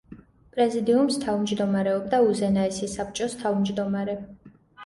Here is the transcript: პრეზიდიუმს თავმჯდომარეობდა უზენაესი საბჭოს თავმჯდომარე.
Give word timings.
პრეზიდიუმს 0.53 1.19
თავმჯდომარეობდა 1.25 2.21
უზენაესი 2.31 2.91
საბჭოს 2.97 3.37
თავმჯდომარე. 3.45 4.21